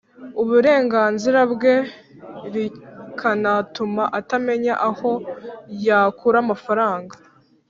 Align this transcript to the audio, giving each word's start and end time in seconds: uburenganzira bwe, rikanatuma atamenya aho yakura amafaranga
uburenganzira 0.41 1.39
bwe, 1.53 1.75
rikanatuma 2.53 4.03
atamenya 4.19 4.73
aho 4.89 5.11
yakura 5.85 6.37
amafaranga 6.45 7.15